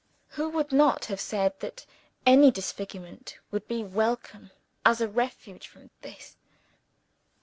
Who 0.29 0.49
would 0.49 0.71
not 0.71 1.05
have 1.05 1.21
said 1.21 1.59
that 1.59 1.85
any 2.25 2.49
disfigurement 2.49 3.37
would 3.51 3.67
be 3.67 3.83
welcome 3.83 4.49
as 4.83 4.99
a 4.99 5.07
refuge 5.07 5.67
from 5.67 5.91
this? 6.01 6.37